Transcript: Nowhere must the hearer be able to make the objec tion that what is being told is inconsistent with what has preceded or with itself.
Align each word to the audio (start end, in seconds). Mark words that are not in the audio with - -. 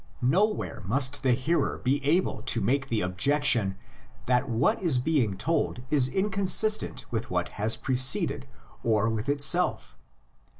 Nowhere 0.23 0.81
must 0.83 1.21
the 1.21 1.33
hearer 1.33 1.77
be 1.77 2.03
able 2.03 2.41
to 2.41 2.59
make 2.59 2.87
the 2.89 3.01
objec 3.01 3.43
tion 3.45 3.77
that 4.25 4.49
what 4.49 4.81
is 4.81 4.97
being 4.97 5.37
told 5.37 5.83
is 5.91 6.07
inconsistent 6.07 7.05
with 7.11 7.29
what 7.29 7.49
has 7.61 7.75
preceded 7.75 8.47
or 8.81 9.11
with 9.11 9.29
itself. 9.29 9.95